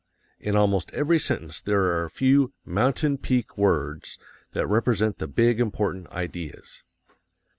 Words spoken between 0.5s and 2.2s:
almost every sentence there are a